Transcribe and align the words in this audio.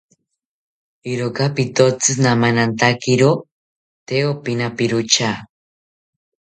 Iroka 1.11 1.45
pitotzi 1.59 2.11
namanantakiro 2.23 3.31
tee 4.07 4.25
opinaperota 4.33 5.29